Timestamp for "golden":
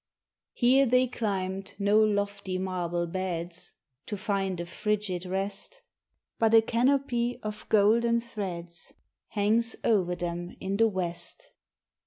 7.69-8.19